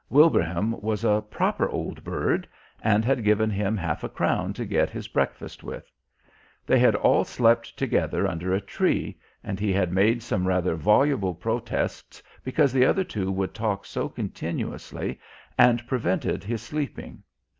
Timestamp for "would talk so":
13.31-14.09